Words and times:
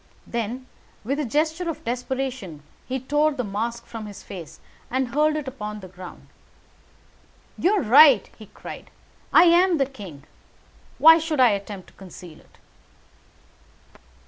Then, 0.25 0.65
with 1.03 1.19
a 1.19 1.25
gesture 1.25 1.69
of 1.69 1.83
desperation, 1.83 2.63
he 2.87 2.99
tore 2.99 3.33
the 3.33 3.43
mask 3.43 3.85
from 3.85 4.07
his 4.07 4.23
face 4.23 4.59
and 4.89 5.09
hurled 5.09 5.35
it 5.35 5.47
upon 5.47 5.79
the 5.79 5.87
ground. 5.87 6.25
"You 7.55 7.73
are 7.73 7.83
right," 7.83 8.27
he 8.35 8.47
cried, 8.47 8.89
"I 9.31 9.43
am 9.43 9.77
the 9.77 9.85
king. 9.85 10.23
Why 10.97 11.19
should 11.19 11.39
I 11.39 11.49
attempt 11.49 11.89
to 11.89 11.93
conceal 11.93 12.39
it?" 12.39 12.57